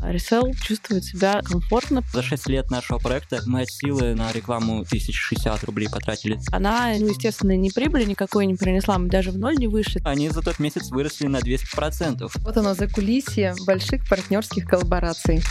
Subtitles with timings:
[0.00, 2.02] Resell чувствует себя комфортно.
[2.12, 6.38] За 6 лет нашего проекта мы от силы на рекламу 1060 рублей потратили.
[6.52, 10.00] Она, ну, естественно, ни прибыли никакой не принесла, мы даже в ноль не вышли.
[10.04, 12.30] Они за тот месяц выросли на 200%.
[12.34, 15.42] Вот оно за кулисье больших партнерских коллабораций.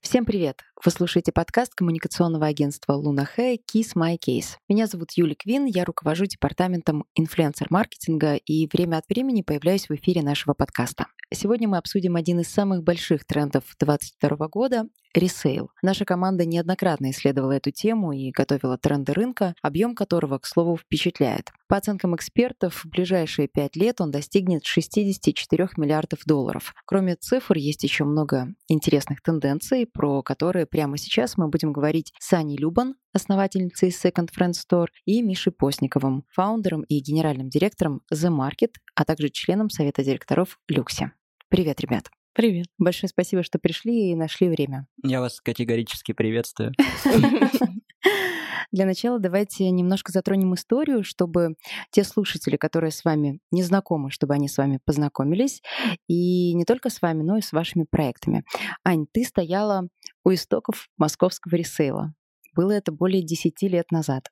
[0.00, 0.62] Всем привет!
[0.84, 4.58] Вы слушаете подкаст коммуникационного агентства Луна Хэ Kiss My Case.
[4.68, 10.20] Меня зовут Юлия Квин, я руковожу департаментом инфлюенсер-маркетинга и время от времени появляюсь в эфире
[10.20, 11.06] нашего подкаста.
[11.32, 15.70] Сегодня мы обсудим один из самых больших трендов 2022 года— ресейл.
[15.82, 21.50] Наша команда неоднократно исследовала эту тему и готовила тренды рынка, объем которого, к слову, впечатляет.
[21.68, 26.74] По оценкам экспертов, в ближайшие пять лет он достигнет 64 миллиардов долларов.
[26.84, 32.32] Кроме цифр, есть еще много интересных тенденций, про которые прямо сейчас мы будем говорить с
[32.32, 38.72] Аней Любан, основательницей Second Friend Store, и Мишей Постниковым, фаундером и генеральным директором The Market,
[38.96, 41.12] а также членом совета директоров Luxxy.
[41.48, 42.10] Привет, ребят.
[42.32, 42.66] Привет.
[42.76, 44.88] Большое спасибо, что пришли и нашли время.
[45.04, 46.72] Я вас категорически приветствую.
[48.72, 51.56] Для начала давайте немножко затронем историю, чтобы
[51.90, 55.62] те слушатели, которые с вами не знакомы, чтобы они с вами познакомились.
[56.08, 58.44] И не только с вами, но и с вашими проектами.
[58.84, 59.88] Ань, ты стояла
[60.24, 62.14] у истоков московского ресейла.
[62.54, 64.28] Было это более 10 лет назад.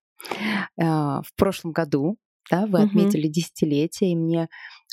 [0.80, 2.18] А, в прошлом году
[2.50, 4.48] да, вы отметили десятилетие, и мне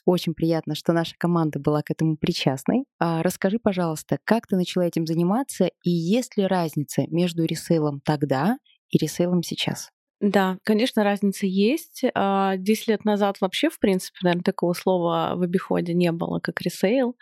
[0.05, 2.85] очень приятно, что наша команда была к этому причастной.
[2.99, 8.57] А расскажи, пожалуйста, как ты начала этим заниматься и есть ли разница между ресейлом тогда
[8.89, 9.89] и ресейлом сейчас?
[10.21, 12.03] Да, конечно, разница есть.
[12.13, 16.61] А, десять лет назад вообще, в принципе, наверное, такого слова в обиходе не было, как
[16.61, 17.15] ресейл.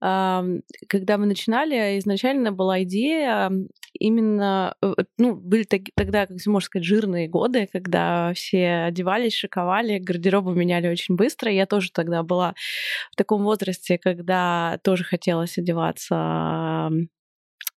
[0.00, 3.50] Когда мы начинали, изначально была идея
[3.94, 10.54] именно, э, ну, были тогда, как можно сказать, жирные годы, когда все одевались, шиковали, гардеробы
[10.54, 11.50] меняли очень быстро.
[11.50, 12.54] Я тоже тогда была
[13.10, 16.90] в таком возрасте, когда тоже хотелось одеваться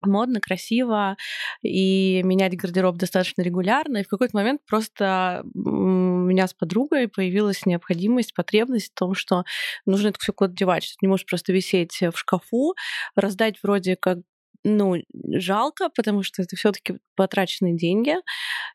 [0.02, 1.16] модно, красиво,
[1.62, 3.98] и менять гардероб достаточно регулярно.
[3.98, 9.44] И в какой-то момент просто у меня с подругой появилась необходимость, потребность в том, что
[9.86, 12.74] нужно это все куда-то девать, что ты не можешь просто висеть в шкафу,
[13.16, 14.18] раздать вроде как
[14.64, 14.96] ну,
[15.34, 18.16] жалко, потому что это все-таки потраченные деньги.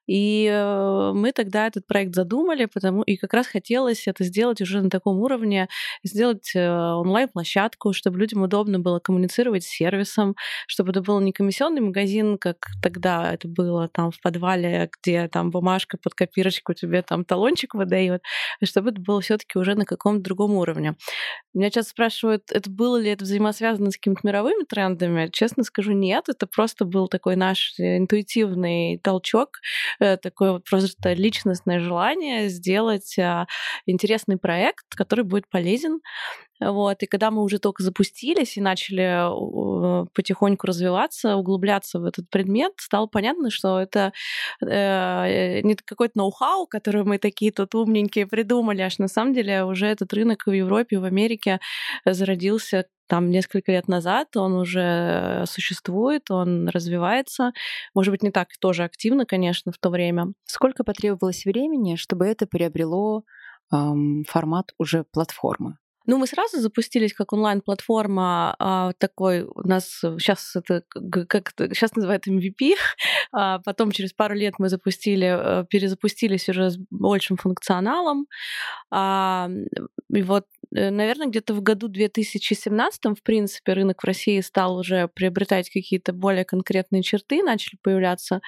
[0.08, 4.82] И э, мы тогда этот проект задумали, потому и как раз хотелось это сделать уже
[4.82, 5.70] на таком уровне,
[6.04, 10.36] сделать э, онлайн-площадку, чтобы людям удобно было коммуницировать с сервисом,
[10.68, 15.52] чтобы это был не комиссионный магазин, как тогда это было там в подвале, где там
[15.52, 18.24] бумажка под копирочку тебе там талончик выдает,
[18.62, 20.96] а чтобы это было все-таки уже на каком-то другом уровне.
[21.54, 25.30] Меня часто спрашивают, это было ли это взаимосвязано с какими-то мировыми трендами?
[25.32, 26.30] Честно скажу, нет.
[26.30, 29.60] Это просто был такой наш интуитивный толчок,
[30.00, 33.48] э, такое вот просто личностное желание сделать а,
[33.88, 36.00] интересный проект, который будет полезен
[36.60, 37.04] вот.
[37.04, 42.74] И когда мы уже только запустились и начали э, потихоньку развиваться, углубляться в этот предмет,
[42.78, 44.14] стало понятно, что это
[44.62, 49.88] э, не какой-то ноу-хау, который мы такие тут умненькие придумали, аж на самом деле уже
[49.88, 51.60] этот рынок в Европе, в Америке
[52.06, 57.52] зародился там несколько лет назад, он уже существует, он развивается.
[57.94, 60.34] Может быть, не так тоже активно, конечно, в то время.
[60.46, 63.24] Сколько потребовалось времени, чтобы это приобрело
[63.72, 65.78] эм, формат уже платформы?
[66.08, 69.86] Ну, мы сразу запустились как онлайн-платформа а, такой, у нас
[70.18, 70.82] сейчас это
[71.28, 72.74] как сейчас называют MVP,
[73.32, 78.26] а потом через пару лет мы запустили, э, перезапустились уже с большим функционалом,
[78.90, 79.50] а,
[80.10, 85.08] и вот Э, наверное, где-то в году 2017, в принципе, рынок в России стал уже
[85.08, 88.42] приобретать какие-то более конкретные черты, начали появляться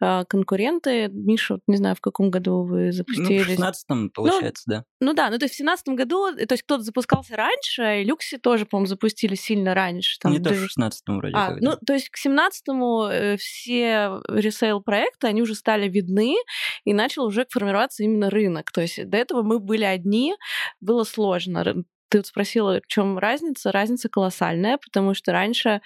[0.00, 1.08] э, конкуренты.
[1.08, 3.40] Миша, не знаю, в каком году вы запустились?
[3.40, 4.84] Ну, в 16 получается, ну, да.
[5.00, 8.04] Ну да, ну то есть в 17 году, э, то есть кто-то запускался раньше, и
[8.04, 10.18] Люкси тоже, по-моему, запустили сильно раньше.
[10.20, 10.66] Там, Не даже...
[10.66, 16.36] в 16 вроде а, Ну, то есть к 17-му все ресейл-проекты, они уже стали видны,
[16.84, 18.72] и начал уже формироваться именно рынок.
[18.72, 20.34] То есть до этого мы были одни,
[20.80, 21.97] было сложно bottom.
[22.08, 23.72] Ты вот спросила, в чем разница.
[23.72, 25.80] Разница колоссальная, потому что раньше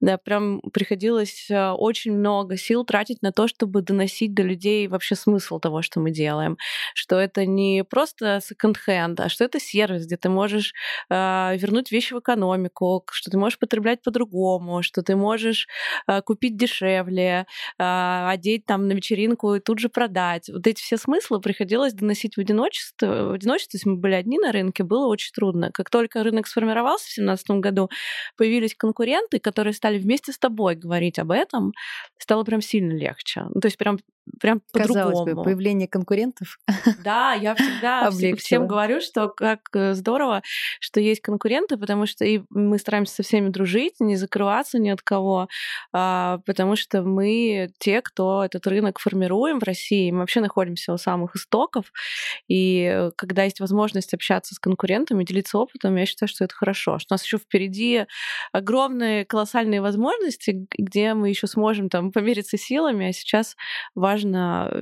[0.00, 5.14] да, прям приходилось э, очень много сил тратить на то, чтобы доносить до людей вообще
[5.14, 6.58] смысл того, что мы делаем.
[6.94, 10.72] Что это не просто секонд-хенд, а что это сервис, где ты можешь
[11.08, 15.68] э, вернуть вещи в экономику, что ты можешь потреблять по-другому, что ты можешь
[16.06, 17.46] э, купить дешевле,
[17.78, 20.48] э, одеть там на вечеринку и тут же продать.
[20.48, 23.08] Вот эти все смыслы приходилось доносить в одиночестве.
[23.08, 25.72] В одиночестве, если мы были одни на рынке, было очень трудно трудно.
[25.72, 27.90] Как только рынок сформировался в 2017 году,
[28.36, 31.72] появились конкуренты, которые стали вместе с тобой говорить об этом,
[32.18, 33.44] стало прям сильно легче.
[33.54, 33.98] Ну, то есть прям
[34.40, 35.42] прям по-другому.
[35.42, 36.58] появление конкурентов.
[37.04, 40.42] Да, я всегда всем говорю, что как э, здорово,
[40.80, 45.02] что есть конкуренты, потому что и мы стараемся со всеми дружить, не закрываться ни от
[45.02, 45.48] кого,
[45.92, 50.98] а, потому что мы те, кто этот рынок формируем в России, мы вообще находимся у
[50.98, 51.92] самых истоков,
[52.48, 56.98] и э, когда есть возможность общаться с конкурентами, делиться опытом, я считаю, что это хорошо,
[56.98, 58.06] что у нас еще впереди
[58.52, 63.56] огромные колоссальные возможности, где мы еще сможем там помериться силами, а сейчас
[63.94, 64.19] важно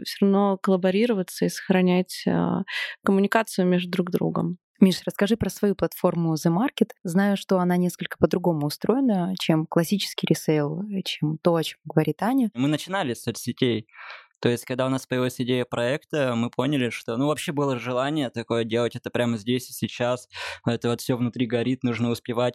[0.04, 2.62] все равно коллаборироваться и сохранять а,
[3.04, 4.58] коммуникацию между друг другом.
[4.80, 6.90] Миш, расскажи про свою платформу The Market.
[7.02, 12.22] Знаю, что она несколько по-другому устроена, чем классический ресейл, э, чем то, о чем говорит
[12.22, 12.50] Аня.
[12.54, 13.88] Мы начинали с соцсетей.
[14.40, 18.30] То есть, когда у нас появилась идея проекта, мы поняли, что, ну, вообще было желание
[18.30, 20.28] такое делать это прямо здесь и сейчас.
[20.66, 22.54] Это вот все внутри горит, нужно успевать.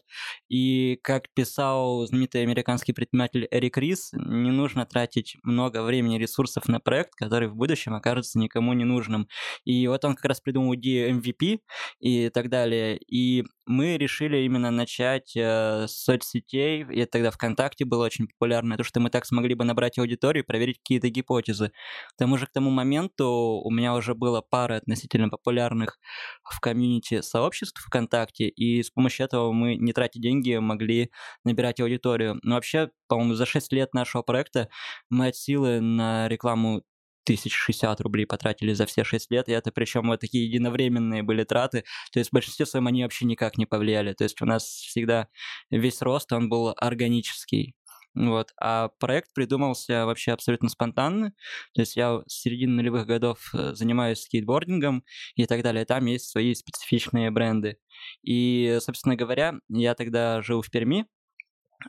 [0.49, 6.67] И, как писал знаменитый американский предприниматель Эрик Рис, не нужно тратить много времени и ресурсов
[6.67, 9.27] на проект, который в будущем окажется никому не нужным.
[9.65, 11.59] И вот он как раз придумал идею MVP
[11.99, 12.97] и так далее.
[12.97, 18.83] И мы решили именно начать э, с соцсетей, и тогда ВКонтакте было очень популярно, то,
[18.83, 21.71] что мы так смогли бы набрать аудиторию проверить какие-то гипотезы.
[22.13, 25.99] К тому же к тому моменту у меня уже было пара относительно популярных
[26.43, 31.11] в комьюнити сообществ ВКонтакте, и с помощью этого мы, не тратя деньги, могли
[31.43, 32.39] набирать аудиторию.
[32.43, 34.69] Но вообще, по-моему, за 6 лет нашего проекта
[35.09, 36.83] мы от силы на рекламу
[37.23, 41.83] 1060 рублей потратили за все 6 лет, и это причем вот такие единовременные были траты,
[42.11, 45.27] то есть в большинстве своем они вообще никак не повлияли, то есть у нас всегда
[45.69, 47.75] весь рост, он был органический,
[48.15, 48.51] вот.
[48.61, 51.33] А проект придумался вообще абсолютно спонтанно.
[51.73, 55.03] То есть я с середины нулевых годов э, занимаюсь скейтбордингом
[55.35, 55.85] и так далее.
[55.85, 57.77] Там есть свои специфичные бренды.
[58.21, 61.07] И, собственно говоря, я тогда жил в Перми.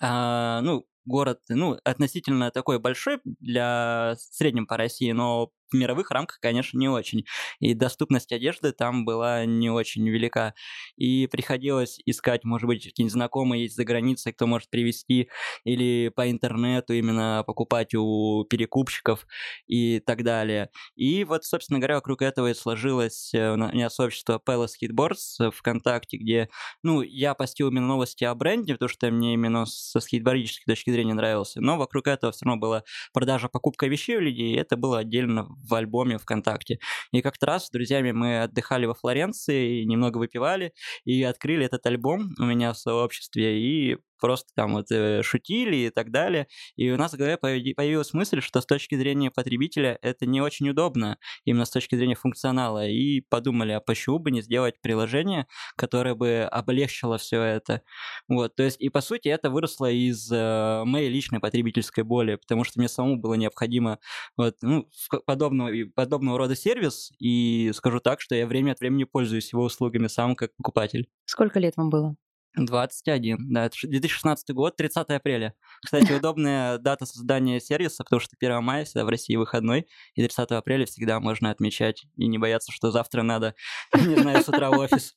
[0.00, 6.78] А, ну, город, ну, относительно такой большой для среднем по России, но мировых рамках, конечно,
[6.78, 7.25] не очень.
[7.61, 10.55] И доступность одежды там была не очень велика.
[10.96, 15.28] И приходилось искать, может быть, какие-нибудь знакомые есть за границей, кто может привезти,
[15.64, 19.26] или по интернету именно покупать у перекупщиков
[19.66, 20.70] и так далее.
[20.96, 26.17] И вот, собственно говоря, вокруг этого и сложилось э, у меня сообщество Pella Skateboards ВКонтакте,
[26.17, 26.49] где,
[26.82, 31.14] ну, я постил именно новости о бренде, потому что мне именно со скейтбордической точки зрения
[31.14, 34.99] нравился, но вокруг этого все равно была продажа, покупка вещей у людей, и это было
[34.99, 36.78] отдельно в альбоме ВКонтакте.
[37.12, 40.72] И как-то раз с друзьями мы отдыхали во Флоренции, немного выпивали,
[41.04, 45.90] и открыли этот альбом у меня в сообществе, и просто там вот э, шутили и
[45.90, 46.49] так далее.
[46.76, 50.40] И у нас в голове появи- появилась мысль, что с точки зрения потребителя это не
[50.40, 52.87] очень удобно, именно с точки зрения функционала.
[52.87, 55.46] И подумали, а почему бы не сделать приложение,
[55.76, 57.82] которое бы облегчило все это.
[58.28, 62.64] Вот, то есть, и по сути это выросло из э, моей личной потребительской боли, потому
[62.64, 63.99] что мне самому было необходимо
[64.37, 64.88] вот, ну,
[65.26, 70.06] подобного, подобного рода сервис, и скажу так, что я время от времени пользуюсь его услугами
[70.06, 71.08] сам как покупатель.
[71.25, 72.17] Сколько лет вам было?
[72.56, 75.54] 21, да, это ш- 2016 год, 30 апреля.
[75.84, 80.50] Кстати, удобная дата создания сервиса, потому что 1 мая всегда в России выходной, и 30
[80.52, 83.54] апреля всегда можно отмечать и не бояться, что завтра надо,
[83.94, 85.16] не знаю, с утра в офис.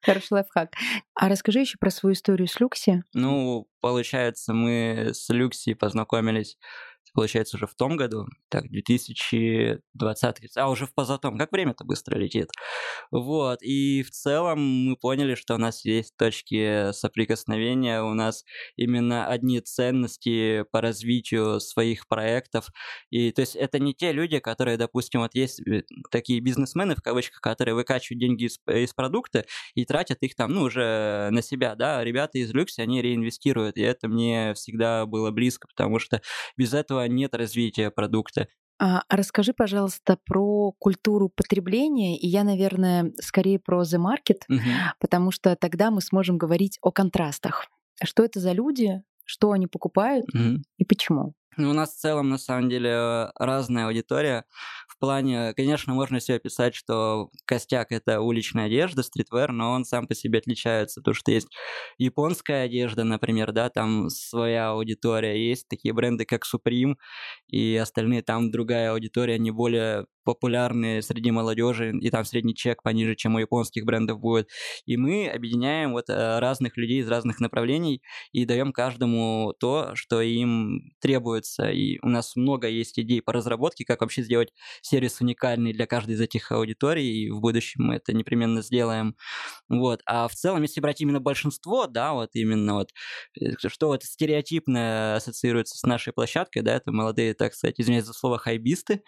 [0.00, 0.72] Хороший лайфхак.
[1.14, 3.04] А расскажи еще про свою историю с Люкси.
[3.14, 6.58] Ну, получается, мы с Люкси познакомились,
[7.12, 12.50] получается, уже в том году, так, 2020, а уже в позатом, как время-то быстро летит.
[13.10, 18.44] Вот, и в целом мы поняли, что у нас есть точки соприкосновения, у нас
[18.76, 22.68] именно одни ценности по развитию своих проектов,
[23.10, 27.02] и то есть это не те люди, которые, допустим, вот есть э, такие бизнесмены, в
[27.02, 29.44] кавычках, которые выкачивают деньги из, из продукта
[29.74, 33.82] и тратят их там, ну, уже на себя, да, ребята из Люкси, они реинвестируют, и
[33.82, 36.20] это мне всегда было близко, потому что
[36.56, 38.48] без этого нет развития продукта.
[38.78, 44.92] А а расскажи, пожалуйста, про культуру потребления, и я, наверное, скорее про The Market, Мгм.
[44.98, 47.66] потому что тогда мы сможем говорить о контрастах.
[48.02, 50.64] Что это за люди, что они покупают Мгм.
[50.78, 51.34] и почему?
[51.58, 54.44] Ну, у нас в целом, на самом деле, разная аудитория.
[54.88, 60.06] В плане, конечно, можно все описать, что костяк— это уличная одежда, стритвер, но он сам
[60.06, 61.48] по себе отличается, потому что есть
[61.98, 66.94] японская одежда, например, да, там своя аудитория, есть такие бренды, как Supreme,
[67.48, 73.14] и остальные там другая аудитория, они более популярны среди молодежи, и там средний чек пониже,
[73.16, 74.48] чем у японских брендов будет.
[74.86, 78.02] И мы объединяем вот э, разных людей из разных направлений
[78.32, 81.70] и даем каждому то, что им требуется.
[81.70, 84.52] И у нас много есть идей по разработке, как вообще сделать
[84.82, 89.16] сервис уникальный для каждой из этих аудиторий, и в будущем мы это непременно сделаем.
[89.68, 90.00] Вот.
[90.06, 92.90] А в целом, если брать именно большинство, да, вот именно вот,
[93.40, 98.12] э, что вот стереотипно ассоциируется с нашей площадкой, да, это молодые, так сказать, извиняюсь за
[98.12, 99.02] слово, хайбисты,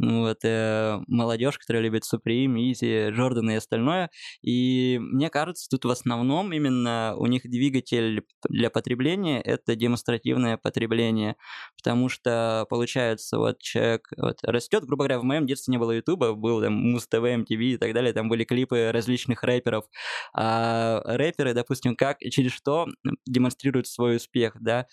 [0.00, 4.10] вот, э, молодежь, которая любит Supreme, Easy, Jordan и остальное.
[4.42, 11.36] И мне кажется, тут в основном именно у них двигатель для потребления– это демонстративное потребление,
[11.76, 16.32] потому что, получается, вот человек вот, растет, грубо говоря, в моем детстве не было Ютуба,
[16.32, 19.84] был там Муз-ТВ, MTV и так далее, там были клипы различных рэперов,
[20.32, 22.86] а рэперы, допустим, как, через что
[23.26, 24.86] демонстрируют свой успех, да,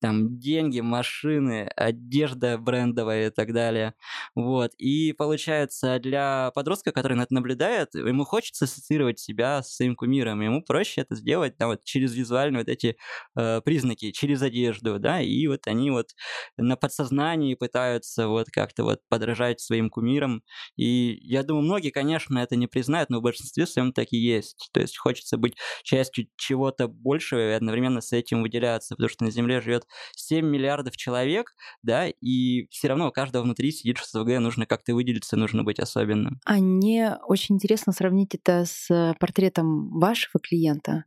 [0.00, 3.94] там деньги, машины, одежда брендовая и так далее,
[4.34, 4.72] вот вот.
[4.78, 10.40] И получается, для подростка, который на это наблюдает, ему хочется ассоциировать себя с своим кумиром.
[10.42, 12.96] Ему проще это сделать там, вот, через визуальные вот эти
[13.36, 16.10] э, признаки, через одежду, да, и вот они вот
[16.56, 20.44] на подсознании пытаются вот как-то вот подражать своим кумирам.
[20.76, 24.70] И я думаю, многие, конечно, это не признают, но в большинстве своем так и есть.
[24.72, 29.32] То есть хочется быть частью чего-то большего и одновременно с этим выделяться, потому что на
[29.32, 29.84] Земле живет
[30.16, 31.50] 7 миллиардов человек,
[31.82, 36.40] да, и все равно у каждого внутри сидит СВГ нужно как-то выделиться, нужно быть особенным.
[36.44, 41.04] А мне очень интересно сравнить это с э, портретом вашего клиента.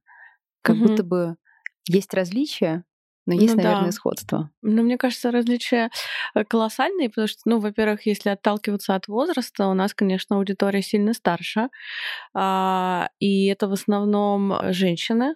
[0.62, 0.88] Как угу.
[0.88, 1.38] будто бы
[1.88, 2.84] есть различия,
[3.28, 3.92] но есть, ну, наверное, да.
[3.92, 4.50] сходство.
[4.62, 5.90] Ну, мне кажется, различия
[6.34, 11.14] э, колоссальные, потому что, ну, во-первых, если отталкиваться от возраста, у нас, конечно, аудитория сильно
[11.14, 11.68] старше,
[12.34, 15.36] а, и это в основном женщины.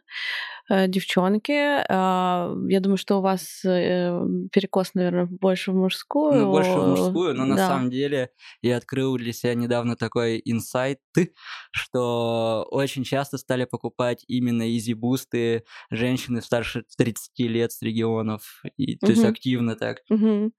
[0.71, 1.51] Э, девчонки.
[1.89, 4.21] А, я думаю, что у вас э,
[4.53, 6.45] перекос, наверное, больше в мужскую.
[6.45, 7.49] Ну, больше в мужскую, но да.
[7.49, 8.29] на самом деле
[8.61, 10.99] я открыл для себя недавно такой инсайт,
[11.73, 18.63] что очень часто стали покупать именно Yeezy Boost ы женщины старше 30 лет с регионов,
[18.77, 19.11] и, то угу.
[19.11, 19.97] есть активно так.
[20.09, 20.53] Угу.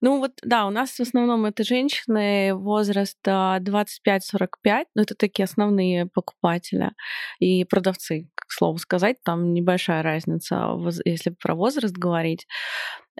[0.00, 6.06] Ну вот, да, у нас в основном это женщины возраста 25-45, ну это такие основные
[6.06, 6.92] покупатели
[7.40, 12.46] и продавцы, к слову сказать, там небольшая разница, если про возраст говорить.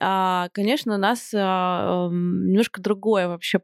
[0.00, 3.60] А, конечно, у нас а, немножко другое вообще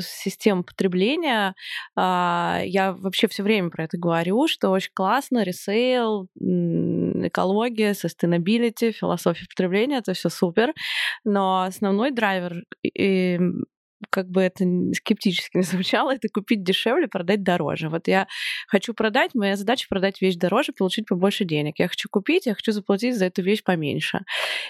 [0.00, 1.54] система потребления.
[1.96, 9.46] А, я вообще все время про это говорю, что очень классно, ресейл, экология, sustainability, философия
[9.48, 10.72] потребления, это все супер.
[11.24, 12.64] Но основной драйвер
[14.10, 17.88] как бы это скептически не звучало, это купить дешевле, продать дороже.
[17.88, 18.26] Вот я
[18.68, 21.78] хочу продать, моя задача продать вещь дороже, получить побольше денег.
[21.78, 24.20] Я хочу купить, я хочу заплатить за эту вещь поменьше.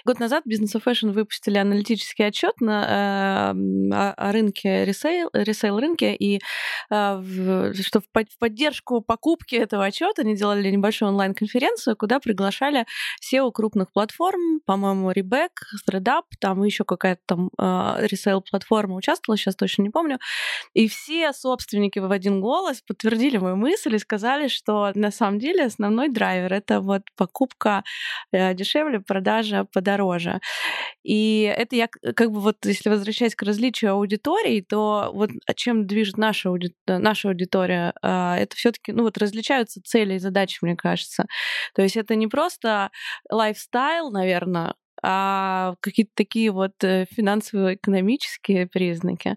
[0.05, 6.15] Год назад Business of Fashion выпустили аналитический отчет на, э, о, рынке resale, resale рынке,
[6.15, 6.41] и
[6.91, 12.87] э, в, что в, в поддержку покупки этого отчета они делали небольшую онлайн-конференцию, куда приглашали
[13.23, 15.51] SEO крупных платформ, по-моему, Rebek,
[15.89, 20.19] ThreadUp, там еще какая-то там э, ресейл-платформа участвовала, участвовала, сейчас точно не помню.
[20.75, 25.65] И все собственники в один голос подтвердили мою мысль и сказали, что на самом деле
[25.65, 27.83] основной драйвер— это вот покупка
[28.33, 30.41] э, дешевле, продажа подороже.
[31.05, 36.19] И это я как бы вот, если возвращаясь к различию аудиторий, то вот чем движет
[36.19, 36.73] наша, ауди...
[36.87, 41.27] наша аудитория, а, это все таки ну вот различаются цели и задачи, мне кажется.
[41.75, 42.91] То есть это не просто
[43.31, 49.37] лайфстайл, наверное, а какие-то такие вот э, финансово-экономические признаки.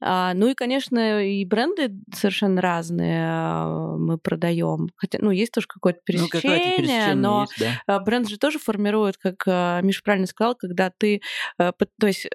[0.00, 4.88] А, ну и, конечно, и бренды совершенно разные а, мы продаем.
[4.96, 7.94] Хотя, ну, есть тоже какое-то пересечение, ну, пересечение но есть, да.
[7.94, 11.20] А, бренд же тоже формирует, как а, Миша правильно сказал, когда ты,
[11.56, 12.28] то есть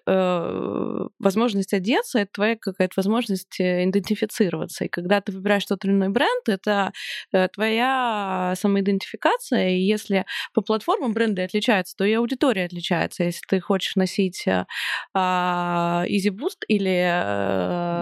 [1.20, 4.86] возможность одеться, это твоя какая-то возможность э, идентифицироваться.
[4.86, 6.92] И когда ты выбираешь тот или иной бренд, это
[7.32, 9.70] э, твоя самоидентификация.
[9.70, 13.24] И если по платформам бренды отличаются, то и аудитория отличается.
[13.24, 14.68] Если ты хочешь носить Easy
[15.16, 17.53] Boost или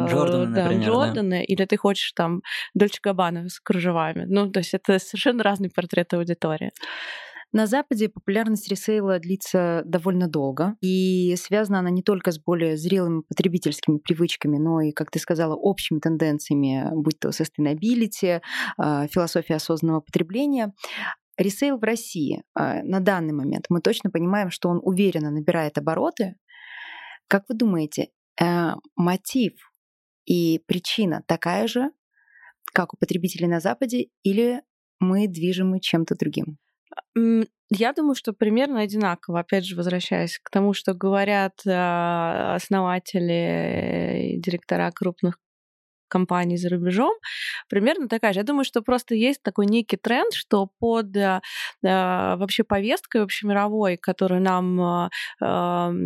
[0.08, 1.43] Джорданы, да, например, Джорданы, да.
[1.43, 2.41] или ты хочешь там
[2.74, 4.25] Дольче Габбана с кружевами.
[4.27, 6.72] Ну, то есть это совершенно разный портрет аудитории.
[7.53, 13.24] На Западе популярность ресейла длится довольно долго, и связана она не только с более зрелыми
[13.27, 18.41] потребительскими привычками, но и, как ты сказала, общими тенденциями, будь то sustainability,
[18.77, 20.74] а, философия осознанного потребления.
[21.38, 26.36] Ресейл в России а, на данный момент мы точно понимаем, что он уверенно набирает обороты.
[27.27, 28.10] Как вы думаете,
[28.41, 29.53] э, мотив
[30.25, 31.91] и причина такая же,
[32.74, 34.62] как у потребителей на Западе, или
[35.00, 36.57] мы движимы чем-то другим?
[37.74, 39.39] Я думаю, что примерно одинаково.
[39.39, 45.39] Опять же, возвращаясь к тому, что говорят а, основатели и директора крупных
[46.12, 47.13] компаний за рубежом,
[47.70, 48.39] примерно такая же.
[48.39, 51.41] Я думаю, что просто есть такой некий тренд, что под э,
[51.84, 55.10] э вообще повесткой общемировой, которую нам э,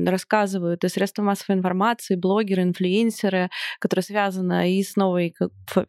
[0.06, 5.34] рассказывают и средства массовой информации, блогеры, инфлюенсеры, которая связана и с новой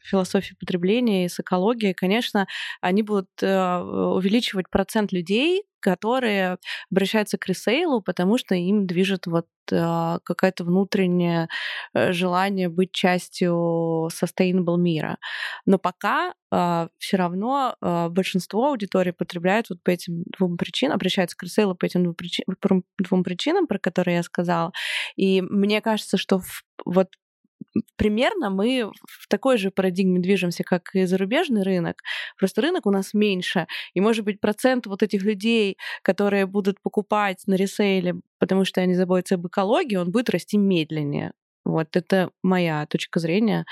[0.03, 2.47] философией потребления, и с экологией, конечно,
[2.81, 6.59] они будут э, увеличивать процент людей, которые
[6.91, 11.49] обращаются к ресейлу, потому что им движет вот э, какое-то внутреннее
[11.95, 15.19] э, желание быть частью sustainable мира.
[15.67, 21.37] Но пока э, все равно э, большинство аудитории потребляет вот по этим двум причинам, обращается
[21.37, 22.45] к ресейлу по этим двум, причин,
[22.99, 24.73] двум причинам, про которые я сказала.
[25.17, 27.09] И мне кажется, что в, вот
[27.97, 32.03] примерно мы в такой же парадигме движемся, как и зарубежный рынок.
[32.39, 33.67] Просто рынок у нас меньше.
[33.95, 38.95] И, может быть, процент вот этих людей, которые будут покупать на ресейле, потому что они
[38.95, 41.33] заботятся об экологии, он будет расти медленнее.
[41.67, 43.67] Вот это моя точка зрения.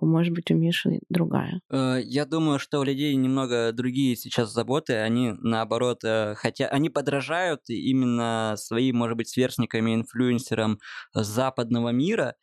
[0.00, 1.60] Может быть, у Миши другая.
[1.70, 4.94] Э, я думаю, что у людей немного другие сейчас заботы.
[4.94, 10.80] Они, наоборот, э, хотя они подражают именно своим, может быть, сверстниками, инфлюенсерам
[11.12, 12.36] западного мира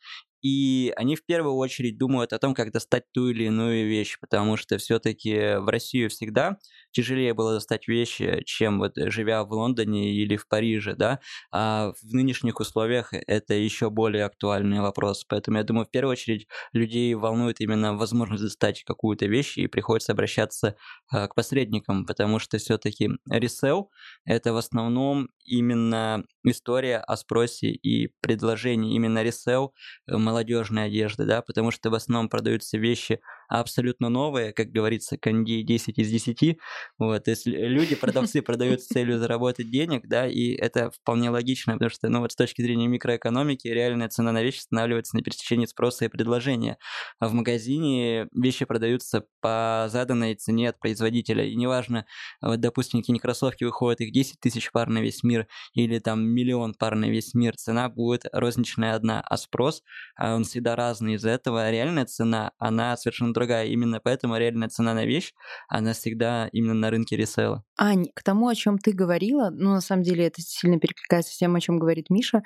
[0.44, 4.58] и они в первую очередь думают о том, как достать ту или иную вещь, потому
[4.58, 6.58] что все-таки в Россию всегда
[6.92, 11.20] тяжелее было достать вещи, чем вот живя в Лондоне или в Париже, да,
[11.50, 15.24] а в нынешних условиях это еще более актуальный вопрос.
[15.26, 20.12] Поэтому я думаю, в первую очередь людей волнует именно возможность достать какую-то вещь и приходится
[20.12, 20.76] обращаться
[21.10, 23.90] э, к посредникам, потому что все-таки ресел
[24.26, 28.94] это в основном именно история о спросе и предложении.
[28.94, 29.74] Именно ресел
[30.06, 35.98] молодежной одежды, да, потому что в основном продаются вещи абсолютно новые, как говорится, канди 10
[35.98, 36.58] из 10.
[36.98, 41.90] Вот, есть люди, продавцы продают с целью заработать денег, да, и это вполне логично, потому
[41.90, 46.06] что, ну вот с точки зрения микроэкономики, реальная цена на вещь устанавливается на пересечении спроса
[46.06, 46.78] и предложения.
[47.18, 52.06] А в магазине вещи продаются по заданной цене от производителя, и неважно,
[52.40, 56.74] вот, допустим, какие-нибудь кроссовки выходят, их 10 тысяч пар на весь мир, или там миллион
[56.74, 59.82] пар на весь мир, цена будет розничная одна, а спрос,
[60.16, 63.66] а он всегда разный из-за этого, реальная цена, она совершенно другая.
[63.66, 65.32] Именно поэтому реальная цена на вещь,
[65.68, 67.64] она всегда именно на рынке ресейла.
[67.78, 71.36] Ань, к тому, о чем ты говорила, ну, на самом деле, это сильно перекликается с
[71.36, 72.42] тем, о чем говорит Миша.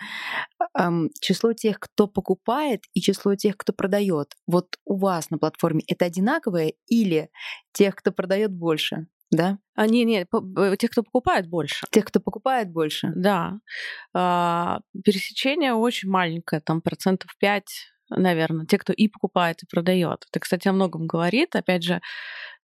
[0.79, 4.35] Эм, число тех, кто покупает, и число тех, кто продает.
[4.47, 7.31] Вот у вас на платформе это одинаковое или
[7.73, 9.07] тех, кто продает больше?
[9.31, 9.59] Да?
[9.75, 10.27] А, не, не,
[10.79, 11.87] тех, кто покупает больше.
[11.91, 13.13] Тех, кто покупает больше.
[13.15, 13.59] Да.
[14.15, 17.65] А, пересечение очень маленькое, там процентов 5
[18.11, 20.25] наверное, те, кто и покупает, и продает.
[20.31, 21.55] Это, кстати, о многом говорит.
[21.55, 22.01] Опять же,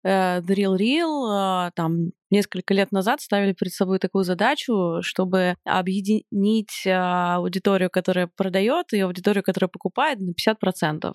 [0.02, 7.36] The Real Real, там несколько лет назад ставили перед собой такую задачу, чтобы объединить а,
[7.36, 11.12] аудиторию, которая продает, и аудиторию, которая покупает на 50%.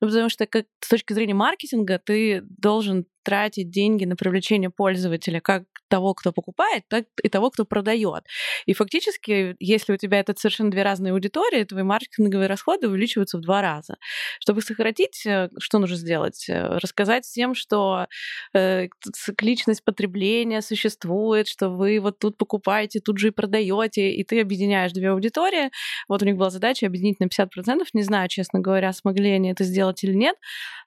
[0.00, 5.40] Ну, потому что как, с точки зрения маркетинга ты должен тратить деньги на привлечение пользователя
[5.40, 8.24] как того, кто покупает, так и того, кто продает.
[8.64, 13.42] И фактически, если у тебя это совершенно две разные аудитории, твои маркетинговые расходы увеличиваются в
[13.42, 13.96] два раза.
[14.40, 16.46] Чтобы сократить, э, что нужно сделать?
[16.48, 18.06] Э, рассказать всем, что
[18.54, 24.40] э, цикличность потребления, существует, что вы вот тут покупаете, тут же и продаете, и ты
[24.40, 25.70] объединяешь две аудитории.
[26.08, 27.84] Вот у них была задача объединить на 50%.
[27.92, 30.36] Не знаю, честно говоря, смогли они это сделать или нет.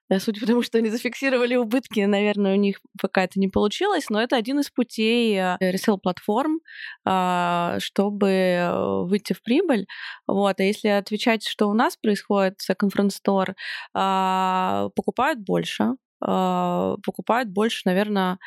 [0.10, 4.10] Э, судя по тому, что они зафиксировали убытки, наверное, у них пока это не получилось,
[4.10, 6.60] но это один из путей э, ресел-платформ,
[7.06, 9.88] а, чтобы э, выйти в прибыль.
[10.28, 10.60] Вот.
[10.60, 13.56] А если отвечать, что у нас происходит Second Front Store,
[13.94, 18.38] а, покупают больше, а, покупают больше, наверное,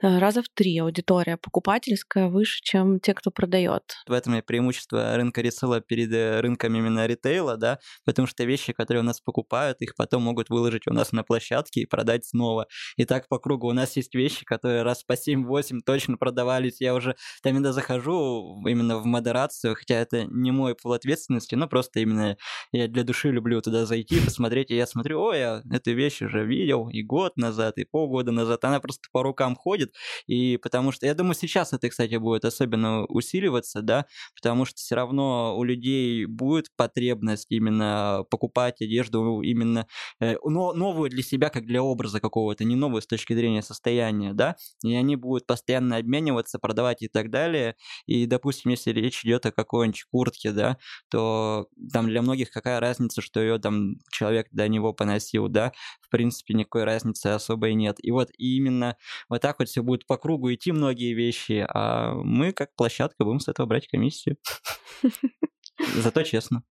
[0.00, 3.82] раза в три аудитория покупательская выше, чем те, кто продает.
[4.06, 8.72] В этом и преимущество рынка ресела перед э, рынком именно ритейла, да, потому что вещи,
[8.72, 12.66] которые у нас покупают, их потом могут выложить у нас на площадке и продать снова.
[12.96, 13.68] И так по кругу.
[13.68, 16.80] У нас есть вещи, которые раз по 7-8 точно продавались.
[16.80, 21.68] Я уже там иногда захожу именно в модерацию, хотя это не мой пол ответственности, но
[21.68, 22.36] просто именно
[22.72, 26.44] я для души люблю туда зайти, посмотреть, и я смотрю, ой, я эту вещь уже
[26.44, 28.64] видел и год назад, и полгода назад.
[28.64, 29.83] Она просто по рукам ходит,
[30.26, 34.94] и потому что, я думаю, сейчас это, кстати, будет особенно усиливаться, да, потому что все
[34.94, 39.86] равно у людей будет потребность именно покупать одежду именно
[40.20, 44.56] э, новую для себя, как для образа какого-то, не новую с точки зрения состояния, да,
[44.82, 49.52] и они будут постоянно обмениваться, продавать и так далее, и, допустим, если речь идет о
[49.52, 50.78] какой-нибудь куртке, да,
[51.10, 56.10] то там для многих какая разница, что ее там человек до него поносил, да, в
[56.10, 57.96] принципе, никакой разницы особой нет.
[58.02, 58.96] И вот именно
[59.28, 63.40] вот так вот все будет по кругу идти многие вещи, а мы как площадка будем
[63.40, 64.36] с этого брать комиссию.
[65.96, 66.62] Зато честно.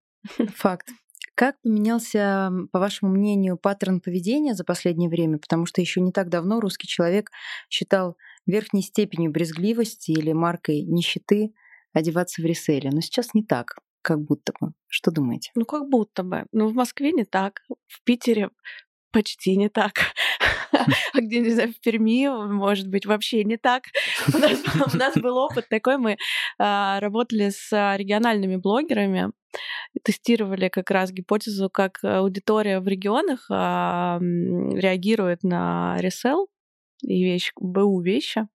[0.56, 0.88] Факт.
[1.34, 5.38] Как поменялся, по вашему мнению, паттерн поведения за последнее время?
[5.38, 7.30] Потому что еще не так давно русский человек
[7.68, 11.52] считал верхней степенью брезгливости или маркой нищеты
[11.92, 12.88] одеваться в реселе.
[12.90, 14.72] Но сейчас не так, как будто бы.
[14.88, 15.50] Что думаете?
[15.54, 16.46] Ну, как будто бы.
[16.52, 18.48] Ну, в Москве не так, в Питере
[19.14, 19.92] почти не так.
[21.14, 23.84] А где, не знаю, в Перми, может быть, вообще не так.
[24.34, 24.60] У нас,
[24.92, 26.16] у нас был опыт такой, мы
[26.58, 29.30] а, работали с региональными блогерами,
[30.02, 36.48] тестировали как раз гипотезу, как аудитория в регионах а, реагирует на ресел,
[37.02, 38.48] и вещь, БУ вещи.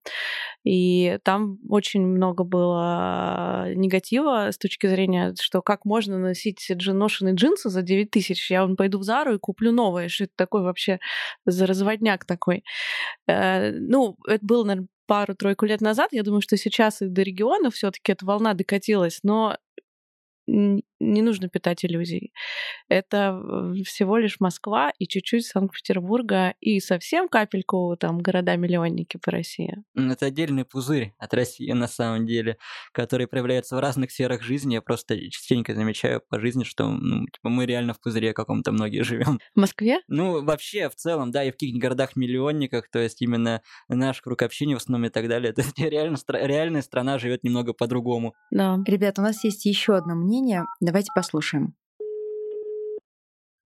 [0.63, 7.69] И там очень много было негатива с точки зрения, что как можно носить ношеные джинсы
[7.69, 8.52] за 9 тысяч.
[8.52, 10.10] Я вон пойду в Зару и куплю новые.
[10.10, 11.00] Что это такой вообще
[11.45, 12.63] за разводняк такой?
[13.28, 16.10] Э, ну, это было, наверное, пару-тройку лет назад.
[16.12, 19.19] Я думаю, что сейчас и до региона все таки эта волна докатилась.
[19.24, 19.58] Но
[20.99, 22.33] не нужно питать иллюзий.
[22.88, 23.39] Это
[23.85, 29.77] всего лишь Москва и чуть-чуть Санкт-Петербурга и совсем капельку там города-миллионники по России.
[29.95, 32.57] Это отдельный пузырь от России на самом деле,
[32.91, 34.73] который проявляется в разных сферах жизни.
[34.73, 39.03] Я просто частенько замечаю по жизни, что ну, типа, мы реально в пузыре каком-то многие
[39.03, 39.39] живем.
[39.55, 39.99] В Москве?
[40.07, 44.75] Ну, вообще, в целом, да, и в каких-нибудь городах-миллионниках, то есть именно наш круг общения
[44.75, 45.53] в основном и так далее.
[45.59, 48.33] То есть реально, реальная страна живет немного по-другому.
[48.51, 48.79] Да.
[48.85, 50.38] Ребят, у нас есть еще одно мнение
[50.80, 51.73] Давайте послушаем.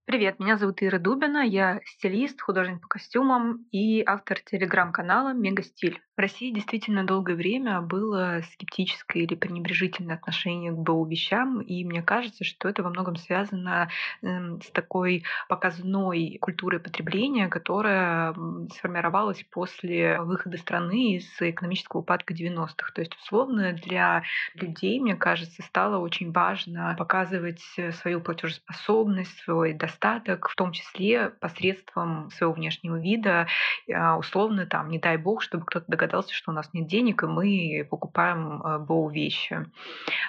[0.06, 6.02] Привет, меня зовут Ира Дубина, я стилист, художник по костюмам и автор телеграм-канала Мега Стиль.
[6.16, 12.04] В России действительно долгое время было скептическое или пренебрежительное отношение к БУ вещам, и мне
[12.04, 13.90] кажется, что это во многом связано
[14.22, 18.36] эм, с такой показной культурой потребления, которая
[18.76, 22.92] сформировалась после выхода страны из экономического упадка 90-х.
[22.94, 24.22] То есть, условно, для
[24.54, 27.64] людей, мне кажется, стало очень важно показывать
[28.02, 33.48] свою платежеспособность, свой достаток, в том числе посредством своего внешнего вида,
[33.92, 37.28] а, условно, там, не дай бог, чтобы кто-то догадался, что у нас нет денег, и
[37.28, 39.66] мы покупаем э, БОУ вещи.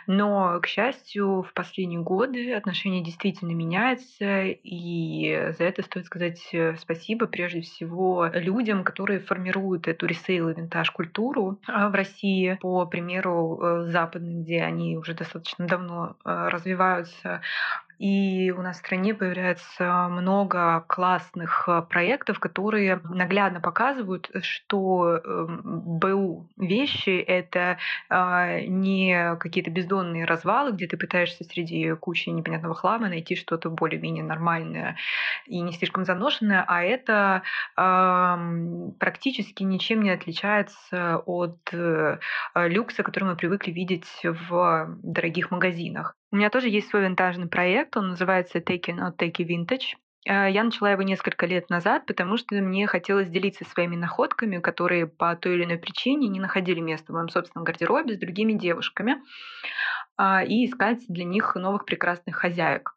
[0.06, 6.76] Но, к счастью, в последние годы отношения действительно меняются, и за это стоит сказать э,
[6.76, 12.86] спасибо прежде всего людям, которые формируют эту ресейл и винтаж культуру а, в России, по
[12.86, 17.40] примеру э, западных, где они уже достаточно давно развиваются.
[17.98, 25.60] И у нас в стране появляется много классных э, проектов, которые наглядно показывают, что эм,
[25.98, 27.78] БУ вещи— это
[28.08, 34.24] а, не какие-то бездонные развалы, где ты пытаешься среди кучи непонятного хлама найти что-то более-менее
[34.24, 34.96] нормальное
[35.46, 37.42] и не слишком заношенное, а это
[38.98, 42.18] практически ничем не отличается от э,
[42.54, 46.16] люкса, который мы привыкли видеть в дорогих магазинах.
[46.34, 49.94] У меня тоже есть свой винтажный проект, он называется Take Not Take Vintage.
[50.26, 55.06] Э, я начала его несколько лет назад, потому что мне хотелось делиться своими находками, которые
[55.06, 59.22] по той или иной причине не находили места в моем собственном гардеробе с другими девушками,
[60.16, 62.96] а, и искать для них новых прекрасных хозяек.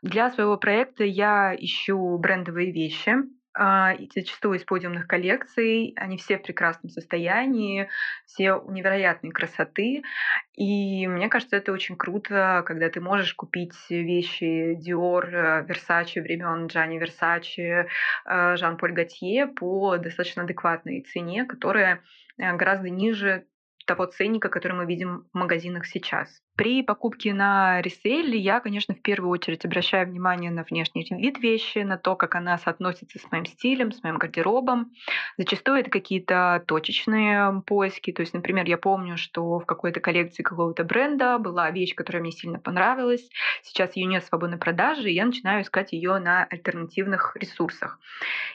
[0.00, 3.14] Для своего проекта я ищу брендовые вещи,
[3.62, 5.92] а, зачастую из подиумных коллекций.
[5.96, 7.90] Они все в прекрасном состоянии,
[8.24, 10.02] все невероятной красоты.
[10.54, 16.68] И мне кажется, это очень круто, когда ты можешь купить вещи Dior, э, Versace времен
[16.68, 17.86] Джани Версачи,
[18.24, 22.02] э, Жан-Поль Готье по достаточно адекватной цене, которая
[22.38, 23.44] э, гораздо ниже
[23.84, 26.42] того ценника, который мы видим в магазинах сейчас.
[26.60, 31.78] При покупке на ресейле я, конечно, в первую очередь обращаю внимание на внешний вид вещи,
[31.78, 34.92] на то, как она соотносится с моим стилем, с моим гардеробом.
[35.38, 38.12] Зачастую это какие-то точечные поиски.
[38.12, 42.30] То есть, например, я помню, что в какой-то коллекции какого-то бренда была вещь, которая мне
[42.30, 43.26] сильно понравилась.
[43.62, 47.98] Сейчас ее нет в свободной продаже, и я начинаю искать ее на альтернативных ресурсах.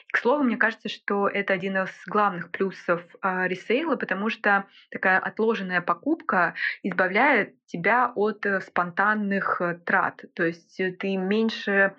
[0.06, 4.66] И, к слову, мне кажется, что это один из главных плюсов э, ресейла, потому что
[4.92, 10.24] такая отложенная покупка избавляет тебя от э, спонтанных э, трат.
[10.34, 11.94] То есть э, ты меньше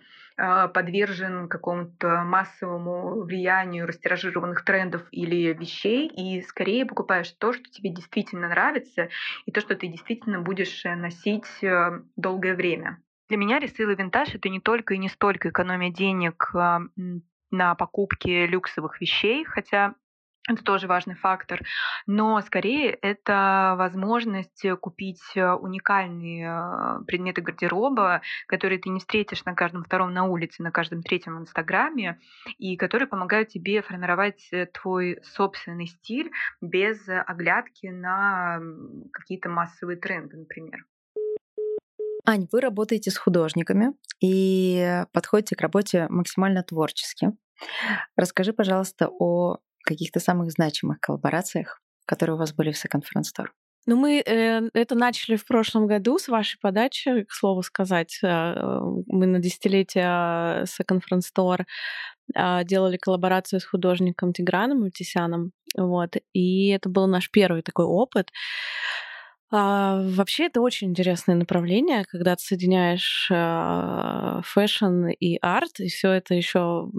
[0.71, 8.47] подвержен какому-то массовому влиянию растиражированных трендов или вещей, и скорее покупаешь то, что тебе действительно
[8.47, 9.09] нравится,
[9.47, 11.47] и то, что ты действительно будешь носить
[12.15, 13.01] долгое время.
[13.29, 16.53] Для меня ресейл и винтаж— это не только и не столько экономия денег
[17.49, 19.95] на покупке люксовых вещей, хотя
[20.47, 21.61] Это тоже важный фактор.
[22.05, 29.53] Но скорее это возможность купить э, уникальные э, предметы гардероба, которые ты не встретишь на
[29.53, 32.19] каждом втором на улице, на каждом третьем в Инстаграме,
[32.57, 36.31] и которые помогают тебе формировать э, твой собственный стиль
[36.61, 38.61] без оглядки на
[39.11, 40.85] какие-то массовые тренды, например.
[42.25, 47.33] Ань, вы работаете с художниками и подходите к работе максимально творчески.
[48.15, 49.57] Расскажи, пожалуйста, о
[49.87, 53.47] каких-то самых значимых коллаборациях, которые у вас были в Second Front Store?
[53.89, 58.19] Ну, мы э, это начали в прошлом году с вашей подачи, к слову сказать.
[58.21, 60.03] Э, мы на десятилетие
[60.65, 61.63] Second Front Store
[62.35, 65.51] э, делали коллаборацию с художником Тиграном Мутисяном.
[65.77, 66.17] Вот.
[66.33, 68.29] И это был наш первый такой опыт.
[69.49, 76.11] А, вообще это очень интересное направление, когда ты соединяешь а, fashion и арт, и все
[76.11, 76.89] это еще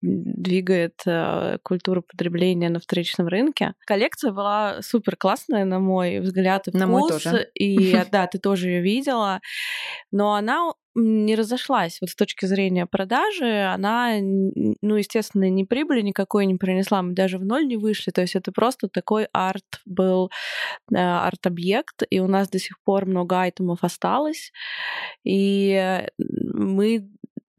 [0.00, 3.74] двигает а, культуру потребления на вторичном рынке.
[3.86, 6.80] Коллекция была супер классная, на мой взгляд и вкус.
[6.80, 7.48] На мой тоже.
[7.54, 9.40] И да, ты тоже ее видела.
[10.10, 11.98] Но она не разошлась.
[12.00, 17.38] Вот с точки зрения продажи, она, ну, естественно, ни прибыли никакой не принесла, мы даже
[17.38, 20.30] в ноль не вышли, то есть это просто такой арт был,
[20.92, 24.52] э, арт-объект, и у нас до сих пор много айтемов осталось,
[25.24, 27.08] и мы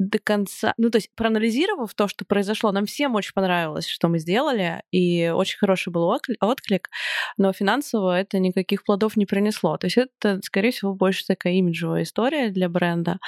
[0.10, 4.20] до конца, ну то есть проанализировав то, что произошло, нам всем очень понравилось, что мы
[4.20, 6.08] сделали, и очень хороший был
[6.42, 6.90] отклик,
[7.38, 9.78] но финансово это никаких плодов не принесло.
[9.78, 13.20] То есть это, скорее всего, больше такая имиджевая история для бренда.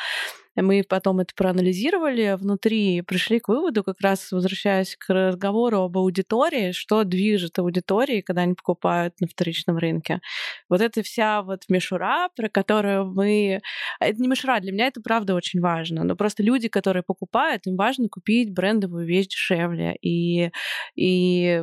[0.56, 5.98] Мы потом это проанализировали внутри и пришли к выводу, как раз возвращаясь к разговору об
[5.98, 10.22] аудитории, что движет аудиторией, когда они покупают на вторичном рынке.
[10.70, 13.60] Вот это вся вот мишура, про которую мы...
[14.00, 17.76] Это не мишура, для меня это правда очень важно, но просто люди, которые покупают, им
[17.76, 20.52] важно купить брендовую вещь дешевле и,
[20.96, 21.62] и,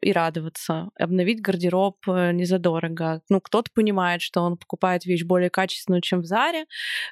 [0.00, 3.22] и радоваться, обновить гардероб э, незадорого.
[3.28, 6.64] Ну, кто-то понимает, что он покупает вещь более качественную, чем в Заре,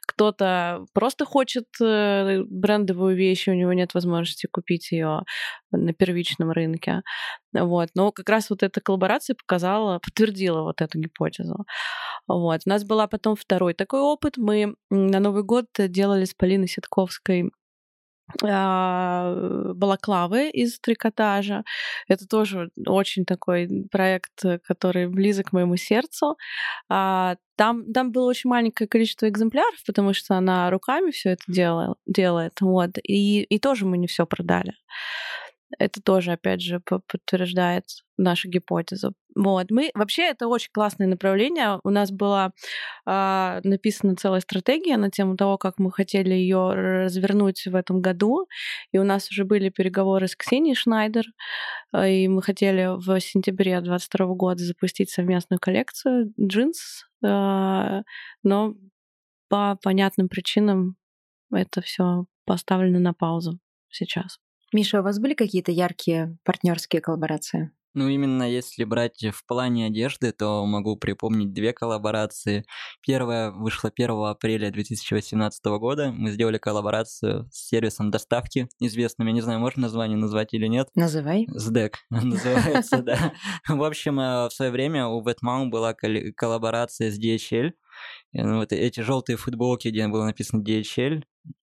[0.07, 5.23] кто-то просто хочет э, брендовую вещь, у него нет возможности купить ее
[5.71, 7.03] на первичном рынке.
[7.53, 7.91] Вот.
[7.95, 11.65] Но как раз вот эта коллаборация показала, подтвердила вот эту гипотезу.
[12.29, 12.61] Вот.
[12.67, 14.37] У нас была потом второй такой опыт.
[14.37, 17.51] Мы на Новый год делали с Полиной Ситковской
[18.43, 21.65] балаклавы из трикотажа.
[22.09, 26.37] Это тоже очень такой проект, который близок к моему сердцу.
[26.89, 31.97] А, там, там было очень маленькое количество экземпляров, потому что она руками все это делала,
[32.07, 32.61] делает.
[32.61, 32.99] Вот.
[33.03, 34.75] И, и тоже мы не все продали.
[35.79, 37.85] Это тоже, опять же, подтверждает
[38.17, 39.15] нашу гипотезу.
[39.35, 39.71] Вот.
[39.71, 41.81] Мы, вообще, это очень классное направление.
[41.85, 42.53] У нас была
[43.07, 48.47] э, написана целая стратегия на тему того, как мы хотели ее развернуть в этом году.
[48.93, 51.27] И у нас уже были переговоры с Ксенией Шнайдер.
[51.93, 57.05] Э, и мы хотели в сентябре 2022 года запустить совместную коллекцию джинс.
[57.25, 58.03] Э,
[58.43, 58.75] но
[59.49, 60.97] по понятным причинам
[61.53, 63.59] это все поставлено на паузу
[63.91, 64.39] сейчас.
[64.73, 67.71] Миша, у вас были какие-то яркие партнерские коллаборации?
[67.97, 72.67] Ну, именно если брать в плане одежды, то могу припомнить две коллаборации.
[73.01, 76.13] Первая вышла 1 апреля 2018 года.
[76.13, 79.29] Мы сделали коллаборацию с сервисом доставки известным.
[79.29, 80.91] Я не знаю, можно название назвать или нет.
[80.95, 81.47] Называй.
[81.49, 83.33] СДЭК называется, да.
[83.67, 87.73] В общем, э, в свое время у Wetmount была коллаборация с DHL.
[88.35, 91.23] Ну, вот эти желтые футболки, где было написано DHL,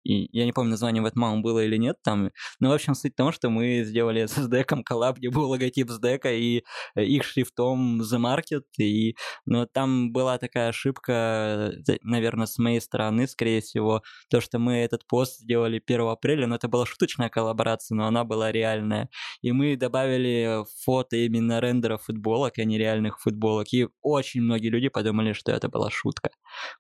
[0.04, 2.32] и я не помню, название в этом было или нет там.
[2.60, 5.90] Но, в общем, суть в том, что мы сделали с SDEC коллаб, где был логотип
[5.90, 6.64] SDEC и
[6.96, 8.64] э, их шрифтом The Market.
[8.78, 14.60] И, но там была такая ошибка, э, наверное, с моей стороны, скорее всего, то, что
[14.60, 19.10] мы этот пост сделали 1 апреля, но это была шуточная коллаборация, но она была реальная.
[19.42, 23.68] И мы добавили фото именно рендера футболок, а не реальных футболок.
[23.74, 26.30] И очень многие люди подумали, что это была шутка.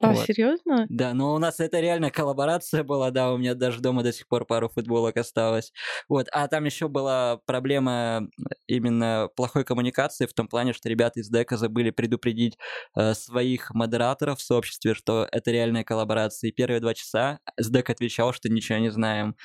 [0.01, 0.25] А, вот.
[0.25, 0.85] серьезно?
[0.89, 4.27] Да, но у нас это реально коллаборация была, да, у меня даже дома до сих
[4.27, 5.71] пор пару футболок осталось.
[6.09, 8.27] Вот, а там еще была проблема
[8.67, 12.57] именно плохой коммуникации в том плане, что ребята из дека забыли предупредить
[12.97, 16.49] э, своих модераторов в сообществе, что это реальная коллаборация.
[16.49, 19.35] И первые два часа СДЭК отвечал, что ничего не знаем.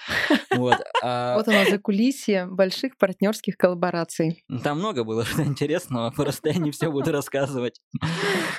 [0.56, 1.36] Вот, а...
[1.36, 4.44] вот оно за кулисье больших партнерских коллабораций.
[4.64, 7.80] Там много было что интересного, просто я не все буду рассказывать.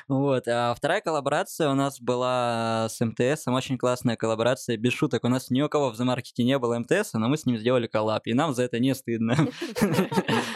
[0.08, 5.30] Вот, а вторая коллаборация у нас была с МТС, очень классная коллаборация, без шуток, у
[5.30, 8.28] нас ни у кого в замаркете не было МТС, но мы с ним сделали коллаб,
[8.28, 9.36] и нам за это не стыдно.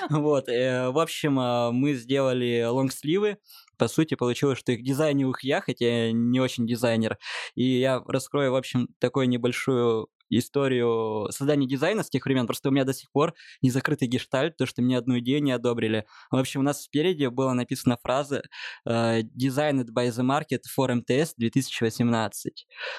[0.10, 3.38] Вот, э, в общем, а, мы сделали лонгсливы,
[3.78, 7.18] по сути, получилось, что их дизайнил их я, хотя я не очень дизайнер.
[7.56, 12.72] И я раскрою, в общем, такую небольшую историю создания дизайна с тех времен, просто у
[12.72, 16.06] меня до сих пор не закрытый гештальт, то, что мне одну идею не одобрили.
[16.32, 18.44] В общем, у нас спереди была написана фраза
[18.86, 22.30] э, «Designed by the Market for MTS 2018».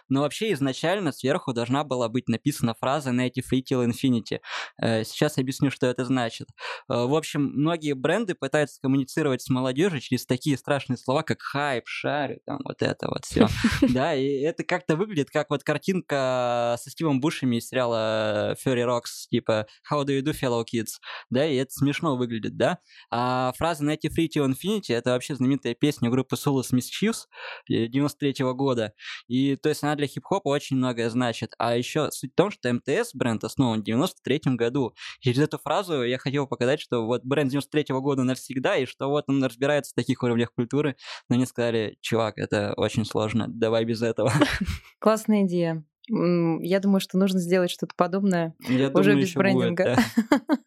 [0.09, 4.41] Но вообще изначально сверху должна была быть написана фраза Native Retail Infinity.
[4.81, 6.49] Э, сейчас объясню, что это значит.
[6.89, 11.85] Э, в общем, многие бренды пытаются коммуницировать с молодежью через такие страшные слова, как хайп,
[11.87, 13.47] шарю, там вот это вот все.
[13.95, 19.29] Да, и это как-то выглядит как вот картинка со Стивом Бушами из сериала Furry Rocks,
[19.31, 20.99] типа How do you do, fellow kids?
[21.31, 22.81] Да, и это смешно выглядит, да.
[23.11, 27.23] А фраза Native Retail Infinity— это вообще знаменитая песня группы Soulless Mischiefs
[27.67, 28.93] 93 -го года.
[29.27, 31.55] И то есть она для хип-хопа очень многое значит.
[31.57, 34.93] А еще суть в том, что МТС бренд основан в 93 году.
[35.21, 39.09] Через эту фразу я хотел показать, что вот бренд 93 -го года навсегда, и что
[39.09, 40.97] вот он разбирается в таких уровнях культуры.
[41.31, 44.31] Но мне сказали, чувак, это очень сложно, давай без этого.
[44.99, 45.87] Классная идея.
[46.09, 49.85] Я думаю, что нужно сделать что-то подобное Я уже думаю, без брендинга.
[49.85, 50.57] будет, да.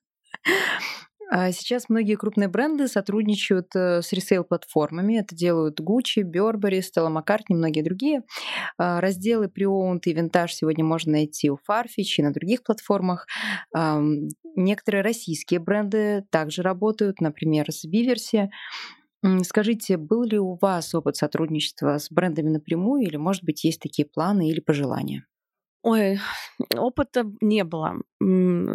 [1.30, 5.20] А Сейчас многие крупные бренды сотрудничают э, с ресейл-платформами.
[5.20, 8.22] Это делают Gucci, Burberry, Stella McCartney многие другие.
[8.78, 13.28] А, Разделы pre-owned и винтаж сегодня можно найти у Farfetch и на других платформах.
[14.56, 18.50] Некоторые российские бренды также работают, например, с Биверси.
[19.44, 24.08] Скажите, был ли у вас опыт сотрудничества с брендами напрямую или, может быть, есть такие
[24.08, 25.26] планы или пожелания?
[25.84, 26.20] Ой,
[26.76, 27.96] опыта не было,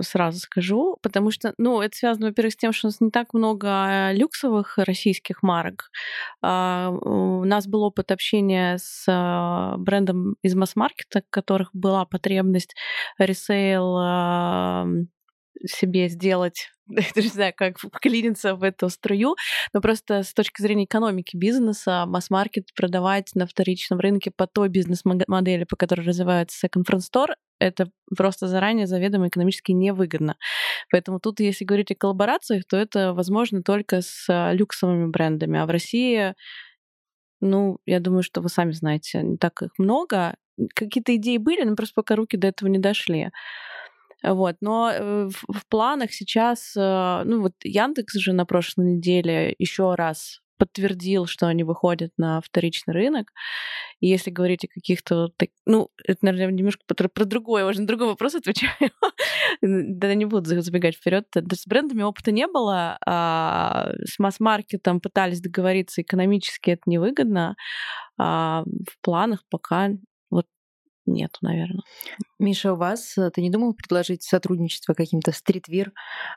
[0.03, 3.35] сразу скажу, потому что, ну, это связано, во-первых, с тем, что у нас не так
[3.35, 5.91] много люксовых российских марок.
[6.43, 12.75] А, У нас был опыт общения с а, брендом из масс-маркета, у которых была потребность
[13.19, 14.87] ресейл а,
[15.67, 19.37] себе сделать, даже не знаю, как вклиниться в эту струю,
[19.73, 25.65] но просто с точки зрения экономики бизнеса, масс-маркет продавать на вторичном рынке по той бизнес-модели,
[25.65, 30.37] по которой развивается second front store, это просто заранее заведомо экономически невыгодно.
[30.91, 35.61] Поэтому тут, если говорить о коллаборациях, то это возможно только с а, люксовыми брендами.
[35.61, 36.35] А в России,
[37.41, 40.35] ну, я думаю, что вы сами знаете, не так их много.
[40.75, 43.31] Какие-то идеи были, но просто пока руки до этого не дошли.
[44.23, 44.57] Вот.
[44.61, 49.95] Но э, в, в планах сейчас, э, ну вот Яндекс же на прошлой неделе еще
[49.95, 53.33] раз подтвердил, что они выходят на вторичный рынок.
[53.99, 55.31] И если говорить о каких-то...
[55.67, 58.73] Ну, это, наверное, немножко про, про другое, уже на другой вопрос отвечаю.
[59.61, 61.27] Да не буду забегать вперед.
[61.35, 62.97] С брендами опыта не было.
[63.05, 67.57] а с масс-маркетом пытались договориться экономически, это невыгодно.
[68.17, 69.91] А в планах пока
[71.07, 71.83] нету, наверное.
[72.39, 75.93] Миша, у вас, э, ты не думал предложить сотрудничество каким-то стритвир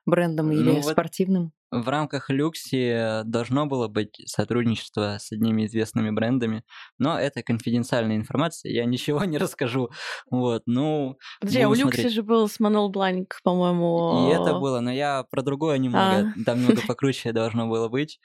[0.06, 1.52] брендом или Ну вот спортивным?
[1.72, 6.64] В рамках Люкси должно было быть сотрудничество с одними известными брендами,
[7.00, 9.90] но это конфиденциальная информация, я ничего не расскажу.
[10.30, 12.14] Вот, ну, Подожди, а у будем Люкси смотреть.
[12.16, 14.30] же был с Манол Бланк, по-моему.
[14.30, 16.44] И это было, но я про другое немного, А.
[16.46, 18.20] там немного покруче должно было быть.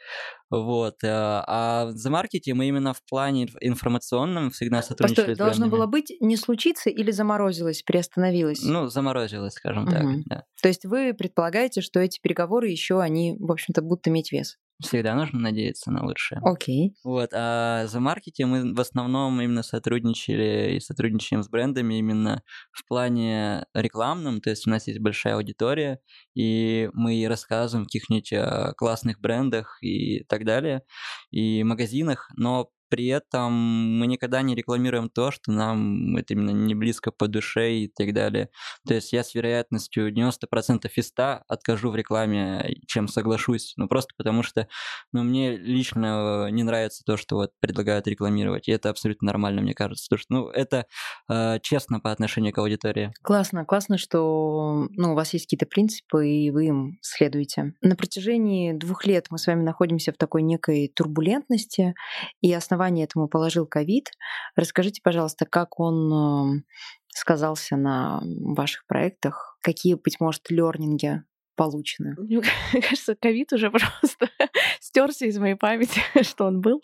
[0.50, 1.02] Вот.
[1.04, 5.68] э, А в замаркете мы именно в плане инф- информационном всегда сотрудничали Постой, с должно
[5.68, 8.62] было быть не случиться или заморозилось, приостановилось?
[8.64, 10.02] Ну, заморозилось, скажем так.
[10.02, 10.22] Мгм.
[10.26, 10.44] да.
[10.60, 14.56] То есть вы предполагаете, что эти переговоры еще они, в общем-то, будут иметь вес?
[14.82, 16.40] Всегда нужно надеяться на лучшее.
[16.42, 16.94] Окей.
[17.04, 22.86] Вот, а за маркете мы в основном именно сотрудничали и сотрудничаем с брендами именно в
[22.86, 26.00] плане рекламном, то есть у нас есть большая аудитория,
[26.34, 30.82] и мы рассказываем о каких-нибудь а, классных брендах и так далее,
[31.30, 33.52] и магазинах, но при этом
[33.98, 38.12] мы никогда не рекламируем то, что нам это именно не близко по душе и так
[38.12, 38.50] далее.
[38.86, 43.74] То есть я с вероятностью 90% из 100 откажу в рекламе, чем соглашусь.
[43.76, 44.68] Ну, просто потому что
[45.12, 48.68] ну, мне лично не нравится то, что вот предлагают рекламировать.
[48.68, 50.06] И это абсолютно нормально, мне кажется.
[50.08, 50.86] Потому что, ну, это
[51.28, 53.12] э, честно по отношению к аудитории.
[53.22, 57.74] Классно, классно, что ну, у вас есть какие-то принципы, и вы им следуете.
[57.80, 61.94] На протяжении двух лет мы с вами находимся в такой некой турбулентности,
[62.40, 64.10] и основание этому положил ковид.
[64.56, 66.62] Расскажите, пожалуйста, как он э,
[67.08, 71.22] сказался на ваших проектах, какие, быть может, лернинги
[71.56, 72.14] получены?
[72.16, 72.40] Мне
[72.72, 74.28] кажется, ковид уже просто
[74.80, 76.80] стерся из моей памяти, что он был.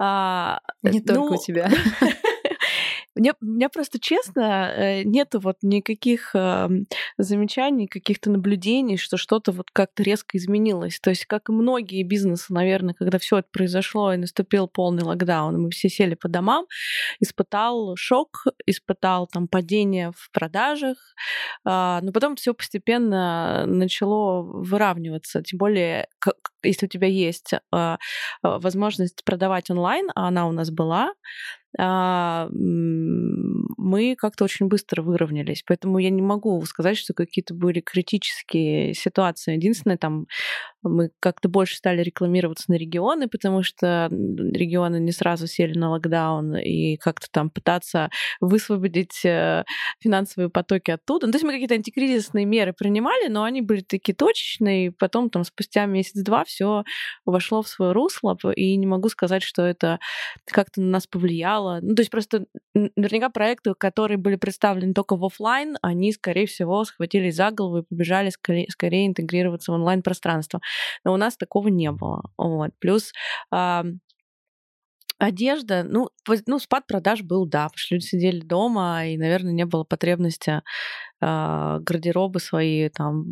[0.00, 1.70] А, Не только ну, у тебя.
[3.20, 6.86] Мне, у меня просто честно э, нету вот никаких эм,
[7.18, 10.98] замечаний, каких-то наблюдений, что что-то вот как-то резко изменилось.
[11.00, 15.60] То есть, как и многие бизнесы, наверное, когда все это произошло и наступил полный локдаун,
[15.60, 16.64] мы все сели по домам,
[17.20, 20.96] испытал шок, испытал там падение в продажах,
[21.62, 25.42] а, но потом все постепенно начало выравниваться.
[25.42, 26.08] Тем более
[26.62, 27.98] если у тебя есть а,
[28.42, 31.12] возможность продавать онлайн, а она у нас была,
[31.78, 35.62] а, мы как-то очень быстро выровнялись.
[35.66, 39.54] Поэтому я не могу сказать, что какие-то были критические ситуации.
[39.54, 40.26] Единственное, там
[40.82, 46.56] мы как-то больше стали рекламироваться на регионы, потому что регионы не сразу сели на локдаун
[46.56, 48.10] и как-то там пытаться
[48.40, 49.64] высвободить э,
[50.00, 51.26] финансовые потоки оттуда.
[51.26, 55.30] Ну, то есть мы какие-то антикризисные меры принимали, но они были такие точечные, и потом
[55.30, 56.84] там спустя месяц-два все
[57.24, 59.98] вошло в свое русло, и не могу сказать, что это
[60.46, 61.80] как-то на нас повлияло.
[61.82, 66.84] Ну, то есть просто наверняка проекты, которые были представлены только в офлайн, они, скорее всего,
[66.84, 70.60] схватились за голову и побежали скорее, скорее интегрироваться в онлайн-пространство.
[71.04, 72.22] Но у нас такого не было.
[72.36, 72.70] Вот.
[72.78, 73.12] Плюс
[73.50, 73.84] а,
[75.20, 76.08] Одежда, ну,
[76.46, 80.62] ну, спад продаж был, да, потому что люди сидели дома, и, наверное, не было потребности
[81.20, 83.24] э, гардеробы свои там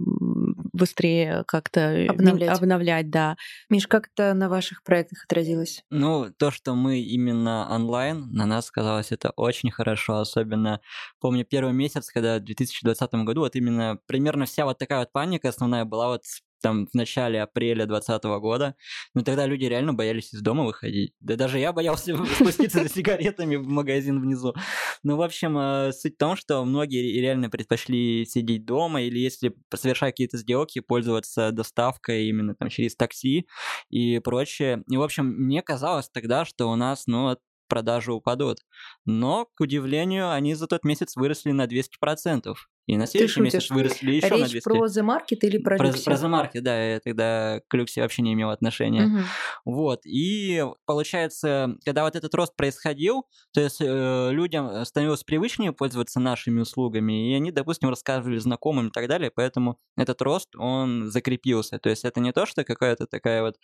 [0.75, 2.59] быстрее как-то обновлять.
[2.59, 3.37] обновлять, да.
[3.71, 5.83] Миш, как это на ваших проектах отразилось?
[5.89, 10.83] Ну, то, что мы именно онлайн, на нас казалось это очень хорошо, особенно
[11.21, 15.49] помню первый месяц, когда в 2020 году вот именно примерно вся вот такая вот паника
[15.49, 16.25] основная была вот
[16.61, 18.75] там в начале апреля 2020 года,
[19.15, 21.13] ну тогда люди реально боялись из дома выходить.
[21.21, 24.55] Да даже я боялся спуститься за сигаретами в магазин внизу.
[25.03, 29.55] Ну, в общем, э, суть в том, что многие реально предпочли сидеть дома или если
[29.75, 33.47] совершать какие-то сделки, пользоваться доставкой именно там через такси
[33.91, 34.83] и прочее.
[34.91, 37.37] И, в общем, мне казалось тогда, что у нас, ну,
[37.69, 38.59] продажи упадут.
[39.05, 42.55] Но, к удивлению, они за тот месяц выросли на 200%.
[42.89, 44.65] И на следующий месяц выросли еще Речь на 200.
[44.65, 46.05] про The Market или про, про Люкси?
[46.07, 49.05] Про The Market, да, я тогда к Люкси вообще не имел отношения.
[49.05, 49.19] Угу.
[49.67, 56.19] Вот, и получается, когда вот этот рост происходил, то есть э, людям становилось привычнее пользоваться
[56.19, 61.79] нашими услугами, и они, допустим, рассказывали знакомым и так далее, поэтому этот рост, он закрепился.
[61.79, 63.57] То есть это не то, что какая-то такая вот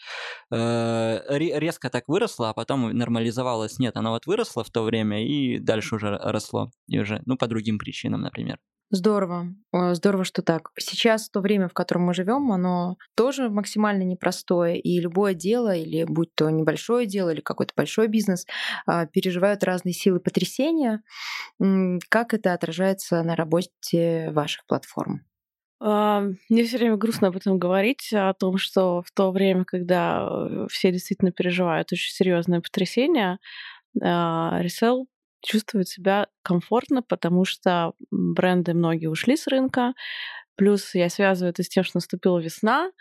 [0.51, 3.79] э, резко так выросла, а потом нормализовалась.
[3.79, 6.71] Нет, она вот выросла в то время и дальше уже росло.
[6.89, 8.59] И уже, ну, по другим причинам, например.
[8.91, 9.49] Здорово.
[9.73, 10.71] Здорово, что так.
[10.79, 14.79] Сейчас то время, в котором мы живем, оно тоже максимально непростое.
[14.79, 18.47] И любое дело, или будь то небольшое дело, или какой-то большой бизнес,
[18.87, 21.03] а, переживают разные силы потрясения.
[22.09, 25.23] Как это отражается на работе ваших платформ?
[25.81, 30.29] А, мне все время грустно об этом говорить, о том, что в то время, когда
[30.49, 33.39] э, все действительно переживают очень серьезное потрясение,
[34.01, 35.05] Resell
[35.45, 39.95] чувствует себя комфортно, потому что бренды многие ушли с рынка.
[40.57, 42.93] Плюс я связываю это с тем, что наступила весна,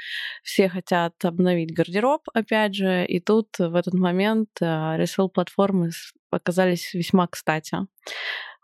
[0.41, 4.65] все хотят обновить гардероб, опять же, и тут в этот момент э,
[4.97, 5.91] ресел-платформы
[6.31, 7.77] оказались весьма кстати.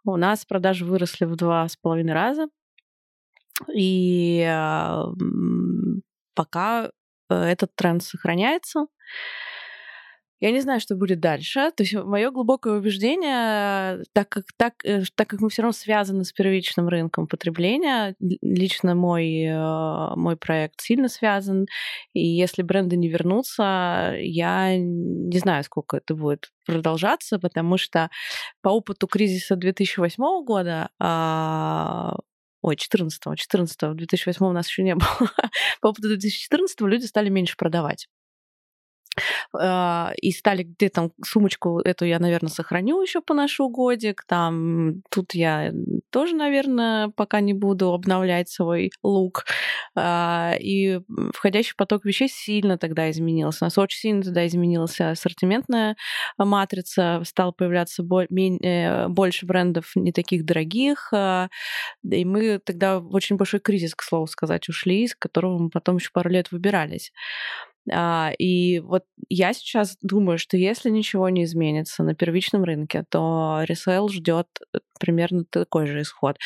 [0.03, 2.47] У нас продажи выросли в два с половиной раза,
[3.75, 4.43] и
[6.33, 6.89] пока
[7.29, 8.87] э, этот тренд сохраняется.
[10.39, 11.71] Я не знаю, что будет дальше.
[11.75, 16.23] То есть мое глубокое убеждение, так как, так, э, так как мы все равно связаны
[16.23, 21.65] с первичным рынком потребления, лично мой, э, мой проект сильно связан,
[22.13, 28.09] и если бренды не вернутся, я не знаю, сколько это будет продолжаться, потому что
[28.61, 32.15] по опыту кризиса 2008 года а,
[32.61, 35.31] Ой, 14-го, 14-го, в 2008 у нас еще не было.
[35.81, 38.07] По опыту 2014 люди стали меньше продавать.
[39.53, 44.23] А, и стали где там сумочку эту я, наверное, сохраню еще поношу годик.
[44.27, 45.71] Там тут я
[46.09, 49.45] тоже, наверное, пока не буду обновлять свой лук.
[49.95, 50.99] А, и
[51.33, 53.65] входящий поток вещей сильно тогда изменился.
[53.65, 55.95] У нас очень сильно тогда изменилась ассортиментная
[56.37, 61.09] матрица, стало появляться э, больше брендов не таких дорогих.
[61.13, 61.49] А,
[62.09, 65.97] и мы тогда в очень большой кризис, к слову сказать, ушли, из которого мы потом
[65.97, 67.11] еще пару лет выбирались.
[67.91, 73.61] А, и вот я сейчас думаю, что если ничего не изменится на первичном рынке, то
[73.65, 76.37] ресейл ждет э, примерно такой же исход.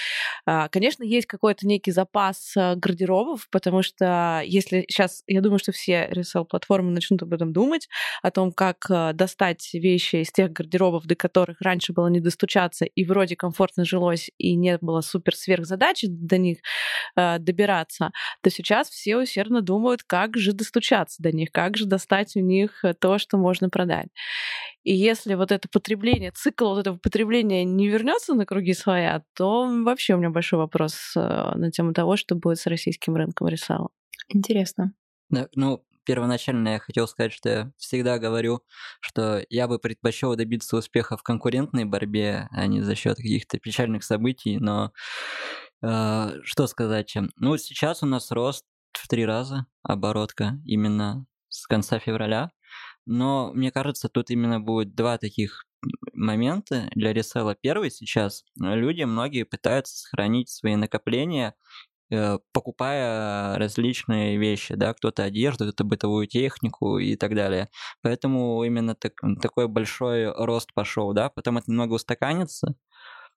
[0.46, 5.72] А, конечно, есть какой-то некий запас э, гардеробов, потому что если сейчас, я думаю, что
[5.72, 7.90] все ресейл-платформы начнут об этом думать,
[8.22, 12.86] о том, как э, достать вещи из тех гардеробов, до которых раньше было не достучаться,
[12.86, 16.60] и вроде комфортно жилось, и не было супер сверхзадачи до них
[17.16, 22.40] добираться, то сейчас все усердно думают, как же достучаться до них, как же достать у
[22.40, 24.08] них э, то, что можно продать.
[24.84, 29.66] И если вот это потребление, цикл вот этого потребления не вернется на круги своя, то
[29.84, 33.90] вообще у меня большой вопрос э, на тему того, что будет с российским рынком ресала.
[34.28, 34.94] Интересно.
[35.30, 38.62] Да, ну, первоначально я хотел сказать, что я всегда говорю,
[39.00, 44.04] что я бы предпочел добиться успеха в конкурентной борьбе, а не за счет каких-то печальных
[44.04, 44.92] событий, но
[45.82, 47.16] э, что сказать?
[47.38, 52.52] Ну, сейчас у нас рост в три раза оборотка именно с конца февраля.
[53.06, 55.66] Но мне кажется, тут именно будет два таких
[56.14, 57.56] момента для ресела.
[57.56, 61.56] Первый сейчас люди, многие пытаются сохранить свои накопления
[62.14, 67.70] Э, покупая различные вещи, да, кто-то одежду, кто-то бытовую технику и так далее.
[68.04, 72.76] Поэтому именно так, такой большой рост пошел, да, потом это немного устаканится,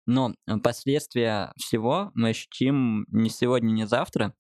[0.06, 4.34] но э, последствия всего мы ощутим не сегодня, не завтра,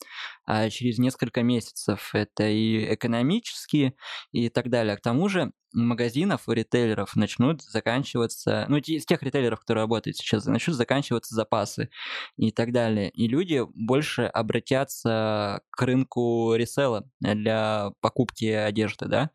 [0.44, 2.10] а через несколько месяцев.
[2.14, 3.94] Это и экономические,
[4.32, 4.96] и так далее.
[4.96, 10.46] К тому же магазинов, у ритейлеров начнут заканчиваться, ну, из тех ритейлеров, которые работают сейчас,
[10.46, 11.90] начнут заканчиваться запасы
[12.36, 13.10] и так далее.
[13.10, 19.30] И люди больше обратятся к рынку ресела для покупки одежды, да.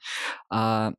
[0.50, 0.94] А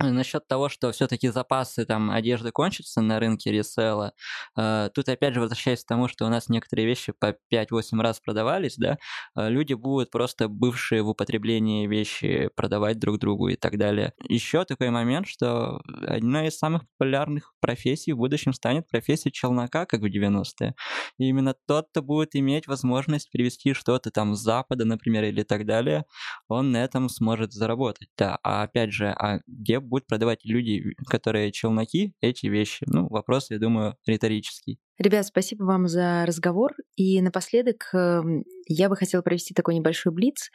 [0.00, 4.12] Насчет того, что все-таки запасы там одежды кончатся на рынке ресела,
[4.56, 8.20] э, тут опять же возвращаясь к тому, что у нас некоторые вещи по 5-8 раз
[8.20, 8.98] продавались, да,
[9.36, 14.12] э, люди будут просто бывшие в употреблении вещи продавать друг другу и так далее.
[14.28, 20.00] Еще такой момент, что одна из самых популярных профессий в будущем станет профессия челнока, как
[20.02, 20.74] в 90-е.
[21.18, 25.66] И именно тот, кто будет иметь возможность привезти что-то там с Запада, например, или так
[25.66, 26.04] далее,
[26.48, 28.08] он на этом сможет заработать.
[28.16, 32.84] Да, а опять же, а где будут продавать люди, которые челноки, эти вещи?
[32.86, 34.78] Ну, вопрос, я думаю, риторический.
[34.98, 36.74] Ребят, спасибо вам за разговор.
[36.96, 40.50] И напоследок эм, я бы хотела провести такой небольшой блиц,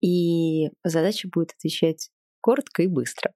[0.00, 2.10] и задача будет отвечать
[2.40, 3.32] коротко и быстро.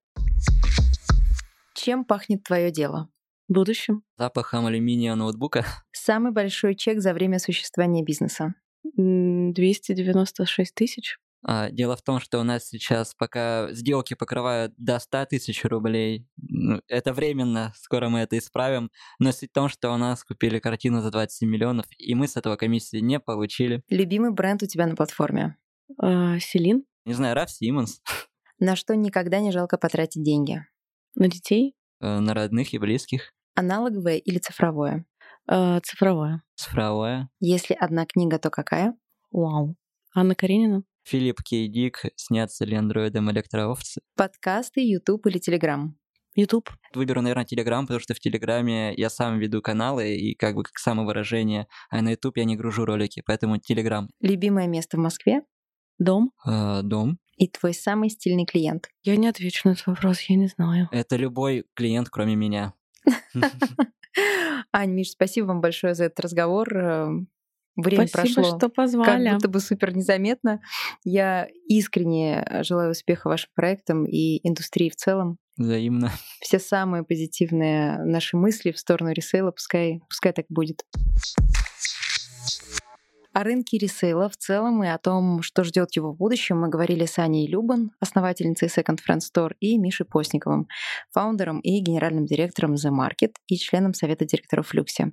[1.75, 3.09] Чем пахнет твое дело?
[3.49, 4.03] Будущим.
[4.19, 5.65] Запахом алюминия ноутбука.
[5.93, 8.55] Самый большой чек за время существования бизнеса.
[8.83, 11.19] 296 тысяч.
[11.43, 16.27] А, дело в том, что у нас сейчас пока сделки покрывают до 100 тысяч рублей.
[16.89, 18.91] Это временно, скоро мы это исправим.
[19.19, 22.37] Но суть в том, что у нас купили картину за 27 миллионов, и мы с
[22.37, 23.83] этого комиссии не получили.
[23.89, 25.57] Любимый бренд у тебя на платформе?
[25.99, 26.85] А, Селин.
[27.05, 28.03] Не знаю, Раф Симмонс.
[28.59, 30.67] На что никогда не жалко потратить деньги?
[31.15, 31.77] На детей?
[32.01, 33.33] Э, на родных и близких.
[33.55, 35.05] Аналоговое или цифровое?
[35.49, 36.43] Э, цифровое.
[36.57, 37.31] Цифровое.
[37.41, 38.95] Если одна книга, то какая?
[39.31, 39.77] Вау.
[40.15, 40.83] Анна Каренина.
[41.09, 44.03] Филипп Кей Дик, снятся ли андроидом электроовцы?
[44.15, 45.89] Подкасты, YouTube или Telegram?
[46.35, 46.69] YouTube.
[46.95, 50.77] Выберу, наверное, Telegram, потому что в Телеграме я сам веду каналы и как бы как
[50.77, 54.07] самовыражение, а на YouTube я не гружу ролики, поэтому Telegram.
[54.21, 55.41] Любимое место в Москве?
[55.99, 56.31] Дом.
[56.47, 57.19] Э, дом.
[57.39, 58.91] И твой самый стильный клиент?
[59.03, 60.91] Я не отвечу на этот вопрос, я не знаю.
[60.93, 62.75] Это любой клиент, кроме меня.
[64.73, 67.27] Ань, Миш, спасибо вам большое за этот разговор.
[67.79, 69.25] Время Спасибо, прошло что позвали.
[69.25, 70.61] как будто бы супер незаметно.
[71.05, 75.39] Я искренне э, желаю успеха вашим проектам и индустрии в целом.
[75.57, 76.11] Взаимно.
[76.41, 80.85] Все самые позитивные наши мысли в сторону ресейла, пускай, пускай так будет
[83.39, 87.07] о рынке ресейла в целом и о том, что ждет его в будущем, мы говорили
[87.07, 90.67] с Аней Любан, основательницей Second Friend Store, и Мишей Постниковым,
[91.13, 95.13] фаундером и генеральным директором The Market и членом Совета директоров Люксе.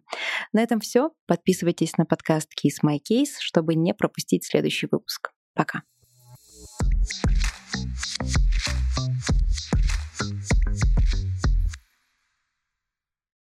[0.53, 1.11] На этом все.
[1.27, 5.29] Подписывайтесь на подкаст Kiss My Case, чтобы не пропустить следующий выпуск.
[5.53, 5.83] Пока.